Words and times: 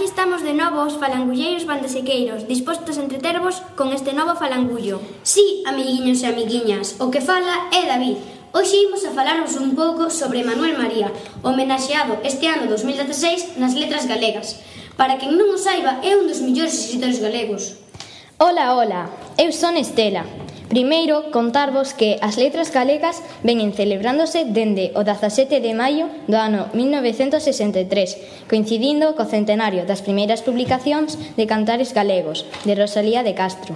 Aquí 0.00 0.08
estamos 0.08 0.42
de 0.42 0.54
novo 0.54 0.80
os 0.80 0.96
falangulleiros 0.96 1.68
bandesequeiros, 1.68 2.48
dispostos 2.48 2.96
a 2.96 3.04
entretervos 3.04 3.60
con 3.76 3.92
este 3.92 4.16
novo 4.16 4.32
falangullo. 4.32 4.96
Sí, 5.22 5.60
amiguiños 5.68 6.24
e 6.24 6.32
amiguiñas, 6.32 6.96
o 7.04 7.12
que 7.12 7.20
fala 7.20 7.68
é 7.68 7.84
David. 7.84 8.16
Hoxe 8.56 8.80
imos 8.80 9.04
a 9.04 9.12
falaros 9.12 9.60
un 9.60 9.76
pouco 9.76 10.08
sobre 10.08 10.40
Manuel 10.40 10.80
María, 10.80 11.12
homenaxeado 11.44 12.16
este 12.24 12.48
ano 12.48 12.64
2016 12.64 13.60
nas 13.60 13.76
letras 13.76 14.08
galegas. 14.08 14.64
Para 14.96 15.20
quen 15.20 15.36
non 15.36 15.52
o 15.52 15.60
saiba, 15.60 16.00
é 16.00 16.16
un 16.16 16.24
dos 16.24 16.40
millores 16.40 16.72
escritores 16.80 17.20
galegos. 17.20 17.76
Ola, 18.40 18.72
ola, 18.72 19.12
eu 19.36 19.52
son 19.52 19.76
Estela, 19.76 20.24
Primeiro, 20.70 21.34
contarvos 21.34 21.98
que 21.98 22.22
as 22.22 22.38
letras 22.38 22.70
galegas 22.70 23.26
veñen 23.42 23.74
celebrándose 23.74 24.46
dende 24.46 24.94
o 24.94 25.02
17 25.02 25.58
de 25.58 25.74
maio 25.74 26.06
do 26.30 26.38
ano 26.38 26.70
1963, 26.78 28.46
coincidindo 28.46 29.18
co 29.18 29.26
centenario 29.26 29.82
das 29.82 29.98
primeiras 29.98 30.46
publicacións 30.46 31.18
de 31.34 31.50
cantares 31.50 31.90
galegos, 31.90 32.46
de 32.62 32.78
Rosalía 32.78 33.26
de 33.26 33.34
Castro. 33.34 33.74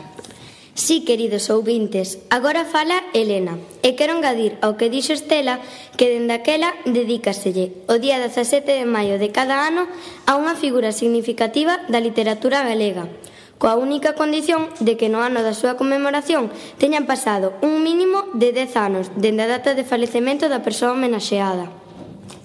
Sí, 0.79 1.03
queridos 1.03 1.51
ouvintes, 1.51 2.23
agora 2.31 2.63
fala 2.63 3.03
Elena, 3.11 3.59
e 3.83 3.99
quero 3.99 4.15
engadir 4.15 4.55
ao 4.63 4.79
que 4.79 4.87
dixo 4.87 5.19
Estela 5.19 5.59
que 5.99 6.07
dende 6.07 6.31
aquela 6.31 6.79
dedícaselle 6.87 7.75
o 7.91 7.99
día 7.99 8.23
17 8.23 8.71
de 8.71 8.87
maio 8.87 9.19
de 9.19 9.35
cada 9.35 9.67
ano 9.67 9.91
a 10.31 10.39
unha 10.39 10.55
figura 10.55 10.95
significativa 10.95 11.83
da 11.91 11.99
literatura 11.99 12.63
galega, 12.63 13.11
coa 13.59 13.79
única 13.79 14.15
condición 14.19 14.69
de 14.81 14.97
que 14.99 15.09
no 15.09 15.23
ano 15.23 15.41
da 15.41 15.55
súa 15.55 15.79
conmemoración 15.79 16.51
teñan 16.79 17.07
pasado 17.07 17.55
un 17.63 17.83
mínimo 17.83 18.31
de 18.35 18.53
10 18.53 18.77
anos 18.77 19.05
dende 19.15 19.47
a 19.47 19.51
data 19.51 19.73
de 19.79 19.87
falecemento 19.87 20.51
da 20.51 20.65
persoa 20.65 20.93
homenaxeada. 20.93 21.71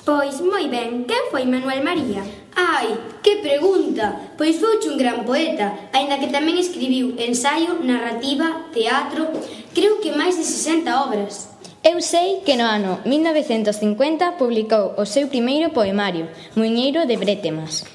Pois 0.10 0.42
moi 0.42 0.66
ben, 0.72 1.06
quen 1.06 1.24
foi 1.30 1.46
Manuel 1.46 1.86
María? 1.86 2.26
Ai, 2.56 3.20
que 3.22 3.38
pregunta! 3.46 4.34
Pois 4.38 4.58
fouche 4.58 4.90
un 4.90 4.98
gran 4.98 5.22
poeta, 5.22 5.92
aínda 5.94 6.18
que 6.18 6.34
tamén 6.34 6.58
escribiu 6.58 7.14
ensaio, 7.22 7.78
narrativa, 7.86 8.72
teatro, 8.74 9.30
creo 9.78 10.02
que 10.02 10.16
máis 10.16 10.34
de 10.34 10.46
60 10.46 10.90
obras. 11.06 11.54
Eu 11.86 12.02
sei 12.02 12.42
que 12.44 12.58
no 12.60 12.68
ano 12.68 13.00
1950 13.06 14.36
publicou 14.36 14.98
o 15.00 15.06
seu 15.06 15.32
primeiro 15.32 15.72
poemario, 15.72 16.28
Muñeiro 16.58 17.08
de 17.08 17.16
Bretemas. 17.16 17.88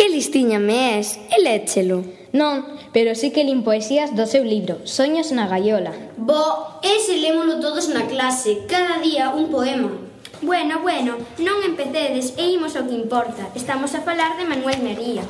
Que 0.00 0.08
listiña 0.08 0.58
me 0.58 0.98
és, 0.98 1.20
e 1.28 1.42
léchelo. 1.44 2.00
Non, 2.32 2.64
pero 2.96 3.12
sí 3.12 3.36
que 3.36 3.44
lin 3.44 3.60
poesías 3.60 4.16
do 4.16 4.24
seu 4.24 4.40
libro, 4.48 4.80
Soños 4.88 5.28
na 5.28 5.44
Gaiola. 5.44 5.92
Bo, 6.16 6.80
ese 6.80 7.20
lémolo 7.20 7.60
todos 7.60 7.92
na 7.92 8.08
clase, 8.08 8.64
cada 8.64 8.96
día 9.04 9.28
un 9.36 9.52
poema. 9.52 9.92
Bueno, 10.42 10.80
bueno, 10.80 11.20
non 11.36 11.60
empecedes 11.60 12.32
e 12.40 12.56
imos 12.56 12.72
ao 12.72 12.88
que 12.88 12.96
importa. 12.96 13.52
Estamos 13.52 13.92
a 13.92 14.00
falar 14.00 14.40
de 14.40 14.48
Manuel 14.48 14.80
María. 14.80 15.20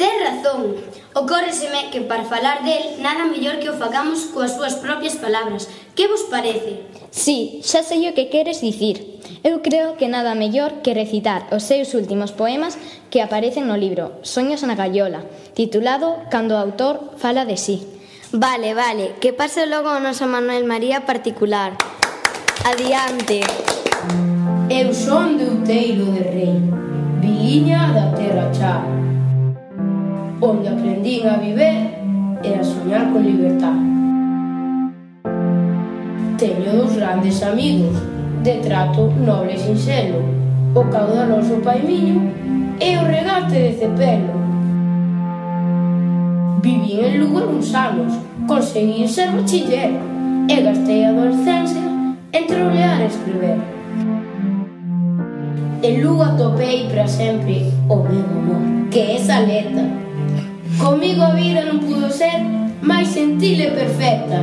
Ten 0.00 0.24
razón. 0.24 0.72
Ocórreseme 1.12 1.92
que 1.92 2.00
para 2.00 2.24
falar 2.24 2.64
del 2.64 2.96
nada 3.04 3.28
mellor 3.28 3.60
que 3.60 3.68
o 3.68 3.76
facamos 3.76 4.32
coas 4.32 4.56
súas 4.56 4.80
propias 4.80 5.20
palabras. 5.20 5.68
Que 5.92 6.08
vos 6.08 6.24
parece? 6.32 6.88
Sí, 7.12 7.60
xa 7.60 7.84
sei 7.84 8.08
o 8.08 8.16
que 8.16 8.32
queres 8.32 8.64
dicir. 8.64 9.20
Eu 9.44 9.60
creo 9.60 10.00
que 10.00 10.08
nada 10.08 10.32
mellor 10.32 10.80
que 10.80 10.96
recitar 10.96 11.44
os 11.52 11.68
seus 11.68 11.92
últimos 11.92 12.32
poemas 12.32 12.80
que 13.12 13.20
aparecen 13.20 13.68
no 13.68 13.76
libro 13.76 14.16
Soños 14.24 14.64
na 14.64 14.80
Gallola, 14.80 15.28
titulado 15.52 16.24
Cando 16.32 16.56
o 16.56 16.62
autor 16.64 17.12
fala 17.20 17.44
de 17.44 17.60
sí. 17.60 17.84
Vale, 18.32 18.72
vale, 18.72 19.12
que 19.20 19.36
pase 19.36 19.68
logo 19.68 19.92
o 19.92 20.00
noso 20.00 20.24
Manuel 20.24 20.64
María 20.64 21.04
particular. 21.04 21.76
Adiante. 22.64 23.44
Eu 24.70 24.92
son 24.92 25.38
de 25.38 25.44
Outeiro 25.44 26.12
de 26.12 26.20
Rei, 26.20 26.60
viliña 27.22 27.90
da 27.90 28.12
terra 28.12 28.52
chá, 28.52 28.84
onde 30.42 30.68
aprendín 30.68 31.26
a 31.26 31.38
viver 31.38 31.96
e 32.44 32.52
a 32.52 32.62
soñar 32.62 33.10
con 33.10 33.24
libertad. 33.24 33.72
Teño 36.36 36.82
dos 36.82 36.96
grandes 36.96 37.42
amigos, 37.42 37.96
de 38.44 38.60
trato 38.60 39.08
noble 39.24 39.54
e 39.54 39.58
sinxelo, 39.58 40.20
o 40.74 40.84
caudaloso 40.92 41.56
paimiño 41.64 42.28
e 42.78 42.98
o 42.98 43.08
regate 43.08 43.56
de 43.56 43.72
cepelo. 43.72 44.36
Viví 46.60 47.00
en 47.00 47.20
Lugo 47.20 47.40
uns 47.48 47.74
anos, 47.74 48.12
conseguí 48.46 49.08
ser 49.08 49.32
bachiller 49.32 49.96
e 50.46 50.60
gastei 50.60 51.06
a 51.06 51.08
adolescencia 51.08 51.88
entre 52.34 52.62
olear 52.62 53.00
e 53.00 53.06
escribir 53.06 53.78
de 55.80 56.02
Lugo 56.02 56.22
atopei 56.22 56.88
para 56.88 57.06
sempre 57.06 57.72
o 57.88 57.96
meu 57.96 58.24
amor, 58.24 58.88
que 58.90 58.98
é 58.98 59.18
Saleta. 59.18 59.84
Comigo 60.78 61.22
a 61.22 61.30
vida 61.30 61.62
non 61.70 61.78
pudo 61.78 62.10
ser 62.10 62.42
máis 62.82 63.06
sentil 63.14 63.62
e 63.62 63.70
perfecta. 63.70 64.42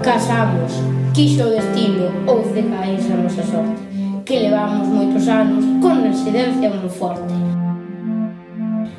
Casamos, 0.00 0.72
quixo 1.12 1.44
o 1.44 1.52
destino, 1.52 2.08
ou 2.24 2.40
de 2.56 2.64
a 2.64 3.16
nosa 3.20 3.44
sorte, 3.44 3.82
que 4.24 4.48
levamos 4.48 4.88
moitos 4.88 5.28
anos 5.28 5.60
con 5.84 6.00
residencia 6.00 6.72
moi 6.72 6.88
forte. 6.88 7.36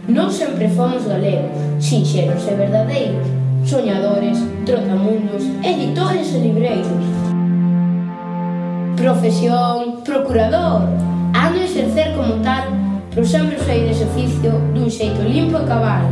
Non 0.06 0.30
sempre 0.30 0.70
fomos 0.70 1.10
galegos, 1.10 1.58
sinxeros 1.82 2.46
e 2.46 2.54
verdadeiros, 2.54 3.26
soñadores, 3.66 4.38
trotamundos, 4.66 5.42
editores 5.66 6.38
e 6.38 6.40
libreiros. 6.40 7.06
Profesión, 8.94 10.06
procurador, 10.06 10.86
Eu 13.16 13.24
sempre 13.24 13.58
exercicio 13.62 14.58
dun 14.74 14.90
xeito 14.90 15.22
limpo 15.22 15.62
e 15.62 15.66
cabal. 15.70 16.10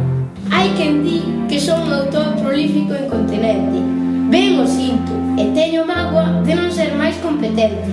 Hai 0.54 0.70
quen 0.78 1.02
di 1.02 1.26
que 1.50 1.58
son 1.58 1.90
un 1.90 1.94
autor 1.98 2.38
prolífico 2.38 2.94
e 2.94 3.10
incontinente. 3.10 3.82
Ben 4.30 4.62
o 4.62 4.62
oh 4.62 4.70
sinto 4.70 5.10
e 5.34 5.50
teño 5.50 5.82
mágoa 5.82 6.46
de 6.46 6.54
non 6.54 6.70
ser 6.70 6.94
máis 6.94 7.18
competente. 7.26 7.90